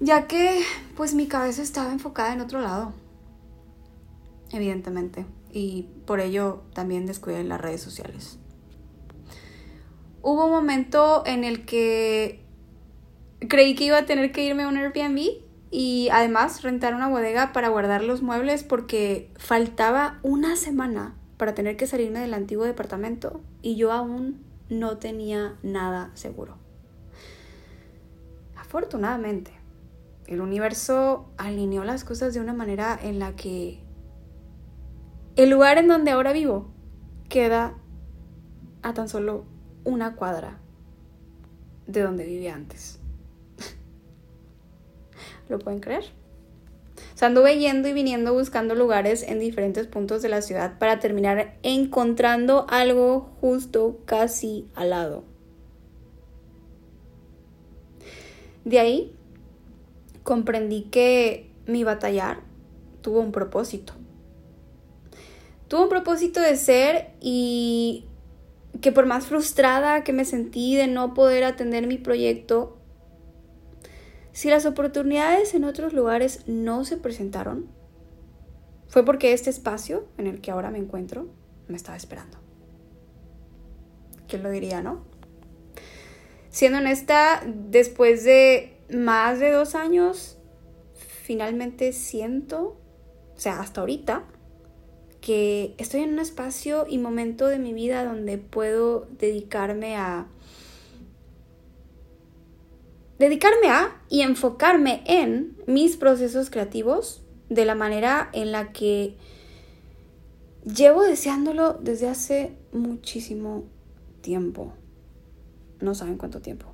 ya 0.00 0.26
que 0.26 0.62
pues 0.96 1.14
mi 1.14 1.26
cabeza 1.26 1.62
estaba 1.62 1.92
enfocada 1.92 2.32
en 2.32 2.40
otro 2.40 2.60
lado, 2.60 2.92
evidentemente, 4.52 5.24
y 5.58 5.88
por 6.06 6.20
ello 6.20 6.62
también 6.72 7.04
descuidé 7.04 7.42
las 7.42 7.60
redes 7.60 7.80
sociales. 7.82 8.38
Hubo 10.22 10.44
un 10.44 10.52
momento 10.52 11.24
en 11.26 11.42
el 11.42 11.64
que 11.64 12.44
creí 13.40 13.74
que 13.74 13.84
iba 13.84 13.98
a 13.98 14.06
tener 14.06 14.30
que 14.30 14.44
irme 14.44 14.62
a 14.62 14.68
un 14.68 14.76
Airbnb 14.76 15.18
y 15.72 16.08
además 16.12 16.62
rentar 16.62 16.94
una 16.94 17.08
bodega 17.08 17.52
para 17.52 17.70
guardar 17.70 18.04
los 18.04 18.22
muebles 18.22 18.62
porque 18.62 19.32
faltaba 19.36 20.20
una 20.22 20.54
semana 20.54 21.16
para 21.38 21.56
tener 21.56 21.76
que 21.76 21.88
salirme 21.88 22.20
del 22.20 22.34
antiguo 22.34 22.64
departamento 22.64 23.40
y 23.60 23.74
yo 23.74 23.90
aún 23.90 24.44
no 24.68 24.98
tenía 24.98 25.56
nada 25.64 26.12
seguro. 26.14 26.56
Afortunadamente, 28.56 29.50
el 30.28 30.40
universo 30.40 31.32
alineó 31.36 31.82
las 31.82 32.04
cosas 32.04 32.32
de 32.32 32.38
una 32.38 32.52
manera 32.52 32.96
en 33.02 33.18
la 33.18 33.34
que 33.34 33.87
el 35.38 35.50
lugar 35.50 35.78
en 35.78 35.86
donde 35.86 36.10
ahora 36.10 36.32
vivo 36.32 36.66
queda 37.28 37.78
a 38.82 38.92
tan 38.92 39.08
solo 39.08 39.44
una 39.84 40.16
cuadra 40.16 40.58
de 41.86 42.02
donde 42.02 42.26
vivía 42.26 42.56
antes. 42.56 42.98
¿Lo 45.48 45.60
pueden 45.60 45.78
creer? 45.78 46.02
O 47.14 47.16
sea, 47.16 47.28
anduve 47.28 47.56
yendo 47.56 47.86
y 47.86 47.92
viniendo 47.92 48.34
buscando 48.34 48.74
lugares 48.74 49.22
en 49.22 49.38
diferentes 49.38 49.86
puntos 49.86 50.22
de 50.22 50.28
la 50.28 50.42
ciudad 50.42 50.76
para 50.76 50.98
terminar 50.98 51.56
encontrando 51.62 52.66
algo 52.68 53.30
justo 53.40 54.00
casi 54.06 54.66
al 54.74 54.90
lado. 54.90 55.22
De 58.64 58.80
ahí 58.80 59.14
comprendí 60.24 60.82
que 60.90 61.48
mi 61.64 61.84
batallar 61.84 62.40
tuvo 63.02 63.20
un 63.20 63.30
propósito. 63.30 63.94
Tuvo 65.68 65.84
un 65.84 65.88
propósito 65.88 66.40
de 66.40 66.56
ser 66.56 67.10
y 67.20 68.06
que 68.80 68.92
por 68.92 69.06
más 69.06 69.26
frustrada 69.26 70.02
que 70.02 70.12
me 70.12 70.24
sentí 70.24 70.76
de 70.76 70.86
no 70.86 71.14
poder 71.14 71.44
atender 71.44 71.86
mi 71.86 71.98
proyecto, 71.98 72.78
si 74.32 74.48
las 74.48 74.66
oportunidades 74.66 75.54
en 75.54 75.64
otros 75.64 75.92
lugares 75.92 76.44
no 76.46 76.84
se 76.84 76.96
presentaron, 76.96 77.66
fue 78.88 79.04
porque 79.04 79.32
este 79.32 79.50
espacio 79.50 80.06
en 80.16 80.26
el 80.26 80.40
que 80.40 80.50
ahora 80.50 80.70
me 80.70 80.78
encuentro 80.78 81.28
me 81.66 81.76
estaba 81.76 81.96
esperando. 81.96 82.38
¿Quién 84.26 84.42
lo 84.42 84.50
diría, 84.50 84.82
no? 84.82 85.04
Siendo 86.50 86.78
honesta, 86.78 87.42
después 87.46 88.24
de 88.24 88.78
más 88.90 89.38
de 89.38 89.50
dos 89.50 89.74
años, 89.74 90.38
finalmente 90.94 91.92
siento, 91.92 92.80
o 93.36 93.38
sea, 93.40 93.60
hasta 93.60 93.80
ahorita, 93.80 94.24
que 95.20 95.74
estoy 95.78 96.00
en 96.00 96.12
un 96.12 96.18
espacio 96.18 96.86
y 96.88 96.98
momento 96.98 97.46
de 97.46 97.58
mi 97.58 97.72
vida 97.72 98.04
donde 98.04 98.38
puedo 98.38 99.06
dedicarme 99.18 99.96
a 99.96 100.26
dedicarme 103.18 103.68
a 103.68 104.00
y 104.08 104.22
enfocarme 104.22 105.02
en 105.06 105.56
mis 105.66 105.96
procesos 105.96 106.50
creativos 106.50 107.22
de 107.48 107.64
la 107.64 107.74
manera 107.74 108.30
en 108.32 108.52
la 108.52 108.72
que 108.72 109.16
llevo 110.64 111.02
deseándolo 111.02 111.74
desde 111.74 112.08
hace 112.08 112.52
muchísimo 112.72 113.64
tiempo. 114.20 114.72
No 115.80 115.94
saben 115.94 116.16
cuánto 116.16 116.40
tiempo. 116.40 116.66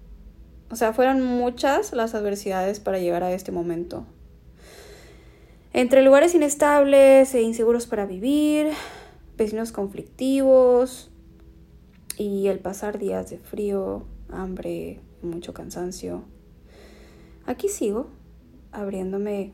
O 0.70 0.76
sea, 0.76 0.92
fueron 0.92 1.22
muchas 1.22 1.92
las 1.92 2.14
adversidades 2.14 2.80
para 2.80 2.98
llegar 2.98 3.22
a 3.22 3.32
este 3.32 3.52
momento. 3.52 4.06
Entre 5.74 6.02
lugares 6.02 6.34
inestables 6.34 7.34
e 7.34 7.42
inseguros 7.42 7.86
para 7.86 8.06
vivir, 8.06 8.68
vecinos 9.36 9.72
conflictivos 9.72 11.10
y 12.16 12.46
el 12.46 12.60
pasar 12.60 12.98
días 12.98 13.28
de 13.28 13.38
frío, 13.38 14.06
hambre, 14.30 15.00
mucho 15.20 15.52
cansancio 15.52 16.24
aquí 17.46 17.68
sigo 17.68 18.08
abriéndome 18.72 19.52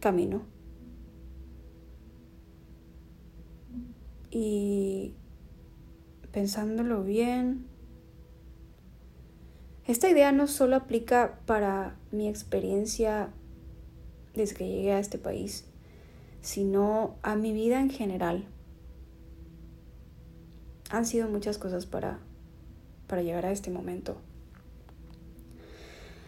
camino. 0.00 0.42
Y 4.30 5.14
pensándolo 6.32 7.02
bien, 7.02 7.66
esta 9.86 10.08
idea 10.08 10.32
no 10.32 10.46
solo 10.46 10.76
aplica 10.76 11.40
para 11.44 11.96
mi 12.10 12.28
experiencia 12.28 13.30
desde 14.34 14.54
que 14.54 14.68
llegué 14.68 14.92
a 14.92 14.98
este 14.98 15.18
país, 15.18 15.64
sino 16.40 17.16
a 17.22 17.36
mi 17.36 17.52
vida 17.52 17.80
en 17.80 17.90
general. 17.90 18.44
Han 20.90 21.06
sido 21.06 21.28
muchas 21.28 21.58
cosas 21.58 21.86
para, 21.86 22.18
para 23.06 23.22
llegar 23.22 23.46
a 23.46 23.52
este 23.52 23.70
momento. 23.70 24.16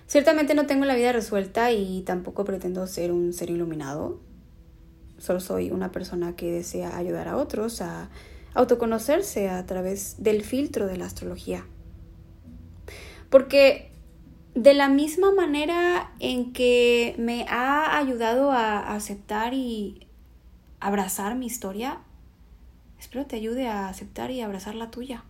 Ciertamente 0.06 0.54
no 0.54 0.66
tengo 0.66 0.84
la 0.84 0.94
vida 0.94 1.12
resuelta 1.12 1.72
y 1.72 2.02
tampoco 2.02 2.44
pretendo 2.44 2.86
ser 2.86 3.10
un 3.10 3.32
ser 3.32 3.50
iluminado. 3.50 4.20
Solo 5.18 5.40
soy 5.40 5.70
una 5.70 5.90
persona 5.92 6.36
que 6.36 6.52
desea 6.52 6.96
ayudar 6.96 7.28
a 7.28 7.36
otros 7.36 7.80
a 7.80 8.10
autoconocerse 8.54 9.48
a 9.48 9.64
través 9.66 10.22
del 10.22 10.42
filtro 10.42 10.86
de 10.86 10.98
la 10.98 11.06
astrología. 11.06 11.66
Porque 13.28 13.93
de 14.54 14.72
la 14.72 14.88
misma 14.88 15.32
manera 15.32 16.12
en 16.20 16.52
que 16.52 17.16
me 17.18 17.44
ha 17.48 17.98
ayudado 17.98 18.52
a 18.52 18.94
aceptar 18.94 19.52
y 19.52 20.06
abrazar 20.80 21.34
mi 21.34 21.46
historia, 21.46 21.98
espero 22.98 23.26
te 23.26 23.36
ayude 23.36 23.66
a 23.66 23.88
aceptar 23.88 24.30
y 24.30 24.40
abrazar 24.40 24.76
la 24.76 24.90
tuya. 24.90 25.24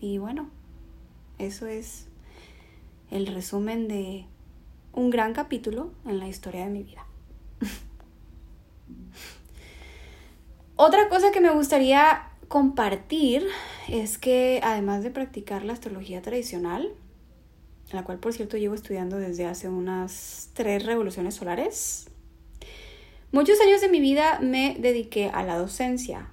Y 0.00 0.18
bueno, 0.18 0.48
eso 1.38 1.66
es 1.66 2.06
el 3.10 3.26
resumen 3.26 3.86
de 3.86 4.24
un 4.94 5.10
gran 5.10 5.34
capítulo 5.34 5.92
en 6.06 6.18
la 6.18 6.28
historia 6.28 6.64
de 6.64 6.70
mi 6.70 6.82
vida. 6.82 7.04
Otra 10.76 11.10
cosa 11.10 11.30
que 11.30 11.40
me 11.40 11.50
gustaría 11.50 12.31
compartir 12.52 13.46
es 13.88 14.18
que 14.18 14.60
además 14.62 15.02
de 15.02 15.10
practicar 15.10 15.64
la 15.64 15.72
astrología 15.72 16.20
tradicional, 16.20 16.92
la 17.92 18.04
cual 18.04 18.18
por 18.18 18.34
cierto 18.34 18.58
llevo 18.58 18.74
estudiando 18.74 19.16
desde 19.16 19.46
hace 19.46 19.70
unas 19.70 20.50
tres 20.52 20.84
revoluciones 20.84 21.34
solares, 21.34 22.10
muchos 23.32 23.58
años 23.58 23.80
de 23.80 23.88
mi 23.88 24.00
vida 24.00 24.38
me 24.42 24.76
dediqué 24.78 25.30
a 25.30 25.42
la 25.44 25.56
docencia. 25.56 26.28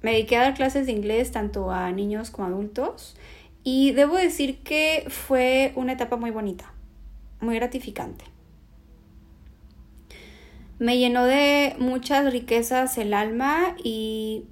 Me 0.00 0.12
dediqué 0.12 0.38
a 0.38 0.40
dar 0.40 0.54
clases 0.54 0.86
de 0.86 0.92
inglés 0.92 1.32
tanto 1.32 1.70
a 1.70 1.92
niños 1.92 2.30
como 2.30 2.48
a 2.48 2.50
adultos 2.50 3.14
y 3.62 3.92
debo 3.92 4.16
decir 4.16 4.62
que 4.62 5.04
fue 5.08 5.74
una 5.76 5.92
etapa 5.92 6.16
muy 6.16 6.30
bonita, 6.30 6.72
muy 7.40 7.56
gratificante. 7.56 8.24
Me 10.78 10.96
llenó 10.96 11.26
de 11.26 11.76
muchas 11.78 12.32
riquezas 12.32 12.96
el 12.96 13.12
alma 13.12 13.76
y 13.84 14.46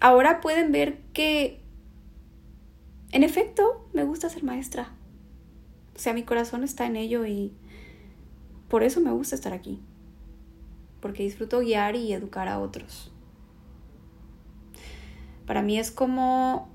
ahora 0.00 0.40
pueden 0.40 0.72
ver 0.72 0.98
que, 1.12 1.60
en 3.12 3.22
efecto, 3.22 3.88
me 3.92 4.04
gusta 4.04 4.28
ser 4.28 4.44
maestra. 4.44 4.92
O 5.94 5.98
sea, 5.98 6.12
mi 6.12 6.22
corazón 6.22 6.64
está 6.64 6.86
en 6.86 6.96
ello 6.96 7.26
y 7.26 7.52
por 8.68 8.82
eso 8.82 9.00
me 9.00 9.12
gusta 9.12 9.34
estar 9.34 9.52
aquí. 9.52 9.80
Porque 11.00 11.22
disfruto 11.22 11.60
guiar 11.60 11.96
y 11.96 12.12
educar 12.12 12.48
a 12.48 12.58
otros. 12.58 13.12
Para 15.46 15.62
mí 15.62 15.78
es 15.78 15.90
como 15.90 16.68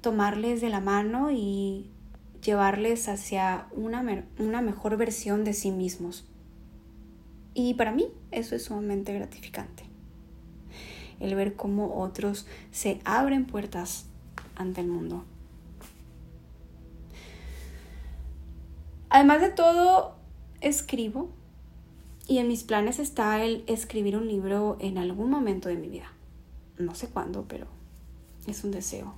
tomarles 0.00 0.60
de 0.60 0.68
la 0.68 0.80
mano 0.80 1.30
y 1.30 1.90
llevarles 2.42 3.08
hacia 3.08 3.66
una, 3.72 4.26
una 4.38 4.60
mejor 4.60 4.96
versión 4.98 5.44
de 5.44 5.54
sí 5.54 5.70
mismos. 5.70 6.28
Y 7.54 7.74
para 7.74 7.92
mí 7.92 8.08
eso 8.30 8.54
es 8.54 8.64
sumamente 8.64 9.14
gratificante. 9.14 9.93
El 11.20 11.34
ver 11.34 11.54
cómo 11.54 12.00
otros 12.00 12.46
se 12.70 13.00
abren 13.04 13.46
puertas 13.46 14.06
ante 14.56 14.80
el 14.80 14.88
mundo. 14.88 15.24
Además 19.10 19.40
de 19.40 19.50
todo, 19.50 20.16
escribo 20.60 21.28
y 22.26 22.38
en 22.38 22.48
mis 22.48 22.64
planes 22.64 22.98
está 22.98 23.44
el 23.44 23.64
escribir 23.66 24.16
un 24.16 24.26
libro 24.26 24.76
en 24.80 24.98
algún 24.98 25.30
momento 25.30 25.68
de 25.68 25.76
mi 25.76 25.88
vida. 25.88 26.10
No 26.78 26.94
sé 26.94 27.08
cuándo, 27.08 27.44
pero 27.46 27.66
es 28.46 28.64
un 28.64 28.70
deseo. 28.70 29.14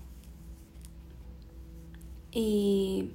Y 2.32 3.12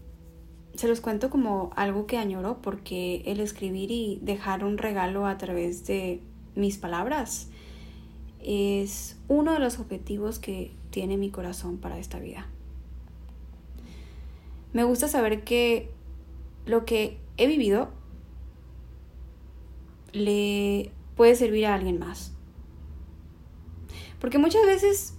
se 0.74 0.88
los 0.88 1.02
cuento 1.02 1.30
como 1.30 1.72
algo 1.76 2.08
que 2.08 2.18
añoro 2.18 2.60
porque 2.62 3.22
el 3.26 3.40
escribir 3.40 3.92
y 3.92 4.20
dejar 4.24 4.64
un 4.64 4.78
regalo 4.78 5.28
a 5.28 5.38
través 5.38 5.86
de 5.86 6.22
mis 6.56 6.78
palabras 6.78 7.50
es 8.44 9.18
uno 9.28 9.54
de 9.54 9.60
los 9.60 9.80
objetivos 9.80 10.40
que 10.40 10.72
tiene 10.90 11.18
mi 11.18 11.30
corazón 11.30 11.78
para 11.78 12.00
esta 12.00 12.20
vida. 12.20 12.48
Me 14.74 14.84
gusta 14.84 15.08
saber 15.08 15.44
que 15.44 15.90
lo 16.66 16.86
que 16.86 17.18
he 17.38 17.48
vivido 17.48 17.90
le 20.14 20.92
puede 21.16 21.36
servir 21.36 21.66
a 21.66 21.76
alguien 21.76 22.00
más. 22.00 22.34
Porque 24.20 24.38
muchas 24.38 24.66
veces 24.66 25.16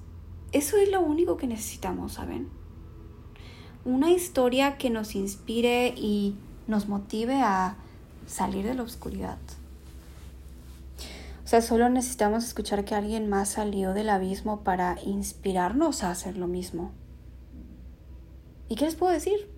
eso 0.52 0.76
es 0.76 0.90
lo 0.90 1.00
único 1.00 1.36
que 1.36 1.46
necesitamos, 1.46 2.14
¿saben? 2.14 2.48
Una 3.84 4.10
historia 4.10 4.78
que 4.78 4.90
nos 4.90 5.14
inspire 5.14 5.94
y 5.96 6.36
nos 6.66 6.88
motive 6.88 7.42
a 7.42 7.76
salir 8.26 8.64
de 8.64 8.74
la 8.74 8.84
oscuridad. 8.84 9.38
Sea, 11.52 11.60
solo 11.60 11.90
necesitamos 11.90 12.44
escuchar 12.44 12.82
que 12.86 12.94
alguien 12.94 13.28
más 13.28 13.50
salió 13.50 13.92
del 13.92 14.08
abismo 14.08 14.64
para 14.64 14.96
inspirarnos 15.04 16.02
a 16.02 16.10
hacer 16.10 16.38
lo 16.38 16.46
mismo. 16.46 16.92
¿Y 18.70 18.76
qué 18.76 18.86
les 18.86 18.94
puedo 18.94 19.12
decir? 19.12 19.50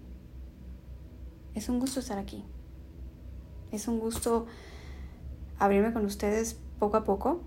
Es 1.55 1.69
un 1.69 1.79
gusto 1.79 2.01
estar 2.01 2.19
aquí. 2.19 2.43
Es 3.71 3.87
un 3.87 4.01
gusto 4.01 4.47
abrirme 5.57 5.93
con 5.93 6.05
ustedes 6.05 6.59
poco 6.81 6.97
a 6.97 7.05
poco 7.05 7.43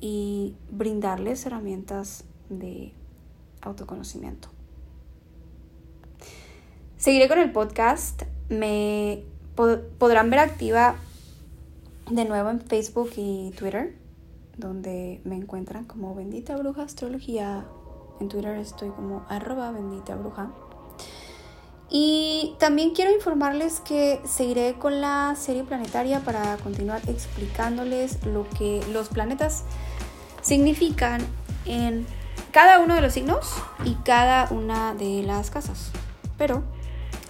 y 0.00 0.56
brindarles 0.70 1.44
herramientas 1.44 2.24
de 2.48 2.94
autoconocimiento. 3.60 4.48
Seguiré 6.96 7.28
con 7.28 7.38
el 7.38 7.52
podcast. 7.52 8.22
Me 8.48 9.24
podrán 9.56 10.30
ver 10.30 10.38
activa 10.38 10.96
de 12.10 12.24
nuevo 12.24 12.50
en 12.50 12.60
Facebook 12.60 13.10
y 13.16 13.52
Twitter, 13.56 13.96
donde 14.56 15.20
me 15.24 15.36
encuentran 15.36 15.84
como 15.84 16.14
Bendita 16.14 16.56
Bruja 16.56 16.82
Astrología. 16.82 17.64
En 18.20 18.28
Twitter 18.28 18.58
estoy 18.58 18.90
como 18.90 19.24
arroba 19.28 19.70
bendita 19.70 20.16
bruja. 20.16 20.50
Y 21.88 22.54
también 22.58 22.90
quiero 22.90 23.12
informarles 23.12 23.80
que 23.80 24.20
seguiré 24.24 24.74
con 24.74 25.00
la 25.00 25.34
serie 25.36 25.64
planetaria 25.64 26.20
para 26.20 26.56
continuar 26.58 27.00
explicándoles 27.08 28.24
lo 28.26 28.48
que 28.50 28.84
los 28.92 29.08
planetas 29.08 29.64
significan 30.42 31.20
en 31.64 32.06
cada 32.52 32.80
uno 32.80 32.94
de 32.94 33.00
los 33.00 33.14
signos 33.14 33.54
y 33.84 33.94
cada 34.04 34.48
una 34.50 34.94
de 34.94 35.22
las 35.22 35.50
casas. 35.50 35.90
Pero 36.36 36.62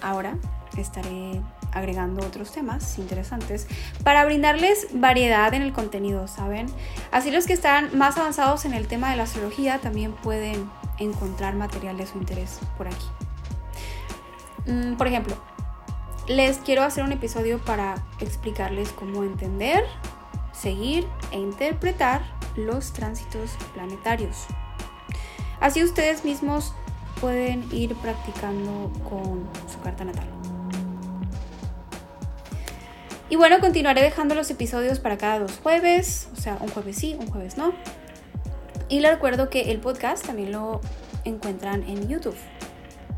ahora 0.01 0.37
estaré 0.77 1.41
agregando 1.71 2.25
otros 2.25 2.51
temas 2.51 2.97
interesantes 2.97 3.67
para 4.03 4.25
brindarles 4.25 4.87
variedad 4.93 5.53
en 5.53 5.61
el 5.61 5.73
contenido, 5.73 6.27
¿saben? 6.27 6.67
Así 7.11 7.31
los 7.31 7.47
que 7.47 7.53
están 7.53 7.97
más 7.97 8.17
avanzados 8.17 8.65
en 8.65 8.73
el 8.73 8.87
tema 8.87 9.11
de 9.11 9.17
la 9.17 9.23
astrología 9.23 9.79
también 9.79 10.13
pueden 10.13 10.69
encontrar 10.99 11.55
material 11.55 11.97
de 11.97 12.05
su 12.05 12.17
interés 12.17 12.59
por 12.77 12.87
aquí. 12.87 13.07
Mm, 14.67 14.95
por 14.95 15.07
ejemplo, 15.07 15.35
les 16.27 16.57
quiero 16.59 16.83
hacer 16.83 17.03
un 17.03 17.11
episodio 17.11 17.59
para 17.59 17.95
explicarles 18.19 18.91
cómo 18.91 19.23
entender, 19.23 19.83
seguir 20.53 21.07
e 21.31 21.39
interpretar 21.39 22.21
los 22.55 22.93
tránsitos 22.93 23.51
planetarios. 23.73 24.45
Así 25.59 25.83
ustedes 25.83 26.25
mismos 26.25 26.73
pueden 27.19 27.67
ir 27.71 27.95
practicando 27.95 28.91
con 29.07 29.47
su 29.71 29.79
carta 29.81 30.03
natal. 30.03 30.40
Y 33.31 33.37
bueno, 33.37 33.61
continuaré 33.61 34.01
dejando 34.01 34.35
los 34.35 34.51
episodios 34.51 34.99
para 34.99 35.17
cada 35.17 35.39
dos 35.39 35.57
jueves, 35.63 36.27
o 36.33 36.35
sea, 36.35 36.57
un 36.59 36.67
jueves 36.67 36.97
sí, 36.97 37.15
un 37.17 37.27
jueves 37.27 37.55
no. 37.55 37.71
Y 38.89 38.99
les 38.99 39.09
recuerdo 39.09 39.49
que 39.49 39.71
el 39.71 39.79
podcast 39.79 40.25
también 40.25 40.51
lo 40.51 40.81
encuentran 41.23 41.83
en 41.83 42.09
YouTube. 42.09 42.35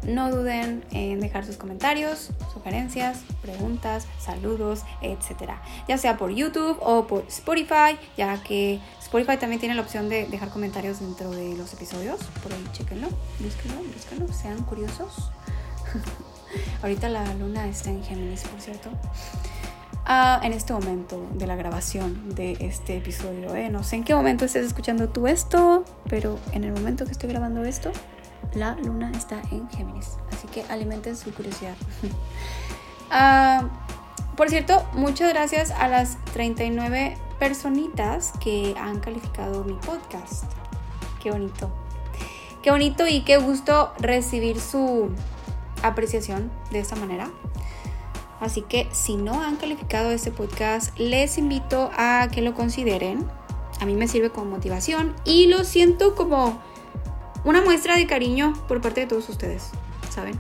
No 0.06 0.30
duden 0.30 0.86
en 0.91 1.19
dejar 1.19 1.47
sus 1.47 1.58
comentarios, 1.58 2.30
sugerencias, 2.54 3.21
preguntas, 3.41 4.06
saludos, 4.19 4.84
etc. 5.02 5.54
Ya 5.88 5.97
sea 5.97 6.15
por 6.15 6.30
YouTube 6.30 6.78
o 6.80 7.08
por 7.08 7.26
Spotify, 7.28 7.97
ya 8.15 8.43
que 8.43 8.80
Spotify 9.02 9.38
también 9.38 9.60
tiene 9.60 9.73
la 9.73 9.82
opción 9.82 10.10
de 10.10 10.28
dejar 10.28 10.49
comentarios 10.49 10.99
dentro 10.99 11.32
de 11.32 11.58
los 11.58 11.73
episodios. 11.73 12.19
Por 12.43 12.54
ahí, 12.54 12.63
chequenlo, 12.71 13.08
búsquenlo, 13.39 13.82
búsquenlo, 13.91 14.32
sean 14.32 14.62
curiosos. 14.62 15.32
Ahorita 16.84 17.10
la 17.10 17.34
luna 17.34 17.67
está 17.67 17.89
en 17.89 18.04
Géminis, 18.04 18.43
por 18.43 18.62
cierto. 18.62 18.91
En 20.05 20.51
este 20.51 20.73
momento 20.73 21.25
de 21.33 21.47
la 21.47 21.55
grabación 21.55 22.35
de 22.35 22.57
este 22.59 22.97
episodio. 22.97 23.55
¿eh? 23.55 23.69
No 23.69 23.83
sé 23.83 23.95
en 23.97 24.03
qué 24.03 24.13
momento 24.13 24.43
estés 24.43 24.65
escuchando 24.65 25.07
tú 25.09 25.27
esto, 25.27 25.85
pero 26.09 26.39
en 26.51 26.65
el 26.65 26.73
momento 26.73 27.05
que 27.05 27.11
estoy 27.11 27.29
grabando 27.29 27.63
esto, 27.63 27.91
la 28.53 28.75
luna 28.75 29.11
está 29.15 29.41
en 29.51 29.69
Géminis. 29.69 30.17
Así 30.31 30.47
que 30.47 30.63
alimenten 30.63 31.15
su 31.15 31.33
curiosidad. 31.33 31.75
Ah, 33.15 33.69
por 34.35 34.49
cierto, 34.49 34.83
muchas 34.93 35.31
gracias 35.31 35.69
a 35.69 35.87
las 35.87 36.17
39 36.33 37.15
personitas 37.37 38.31
que 38.43 38.73
han 38.75 38.99
calificado 39.01 39.63
mi 39.63 39.73
podcast. 39.73 40.45
Qué 41.21 41.29
bonito. 41.29 41.69
Qué 42.63 42.71
bonito 42.71 43.05
y 43.07 43.21
qué 43.21 43.37
gusto 43.37 43.93
recibir 43.99 44.59
su 44.59 45.11
apreciación 45.83 46.49
de 46.71 46.79
esta 46.79 46.95
manera. 46.95 47.29
Así 48.43 48.62
que 48.62 48.89
si 48.91 49.15
no 49.15 49.41
han 49.41 49.56
calificado 49.56 50.12
este 50.12 50.29
podcast, 50.29 50.97
les 50.99 51.38
invito 51.38 51.89
a 51.95 52.27
que 52.29 52.41
lo 52.41 52.53
consideren. 52.53 53.25
A 53.79 53.86
mí 53.86 53.95
me 53.95 54.10
sirve 54.10 54.32
como 54.32 54.51
motivación 54.51 55.15
y 55.23 55.47
lo 55.47 55.63
siento 55.63 56.13
como 56.13 56.62
una 57.45 57.62
muestra 57.62 57.95
de 57.95 58.06
cariño 58.06 58.53
por 58.67 58.82
parte 58.82 58.99
de 58.99 59.08
todos 59.08 59.29
ustedes, 59.29 59.69
¿saben? 60.10 60.38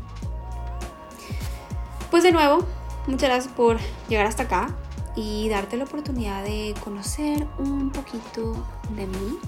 Pues 2.11 2.23
de 2.23 2.33
nuevo, 2.33 2.65
muchas 3.07 3.29
gracias 3.29 3.53
por 3.53 3.77
llegar 4.09 4.25
hasta 4.25 4.43
acá 4.43 4.75
y 5.15 5.47
darte 5.47 5.77
la 5.77 5.85
oportunidad 5.85 6.43
de 6.43 6.75
conocer 6.83 7.47
un 7.57 7.89
poquito 7.89 8.67
de 8.97 9.07
mí. 9.07 9.39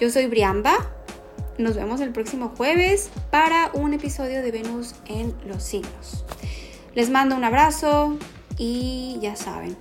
Yo 0.00 0.08
soy 0.08 0.28
Briamba. 0.28 0.78
Nos 1.58 1.76
vemos 1.76 2.00
el 2.00 2.10
próximo 2.10 2.54
jueves 2.56 3.10
para 3.30 3.70
un 3.74 3.92
episodio 3.92 4.40
de 4.40 4.50
Venus 4.50 4.94
en 5.08 5.34
los 5.46 5.62
signos. 5.62 6.24
Les 6.94 7.08
mando 7.08 7.36
un 7.36 7.44
abrazo 7.44 8.16
y 8.58 9.18
ya 9.20 9.36
saben, 9.36 9.76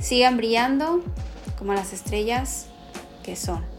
sigan 0.00 0.36
brillando 0.36 1.02
como 1.58 1.74
las 1.74 1.92
estrellas 1.92 2.66
que 3.22 3.36
son. 3.36 3.69